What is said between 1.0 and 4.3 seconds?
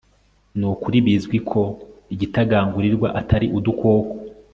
bizwi ko igitagangurirwa atari udukoko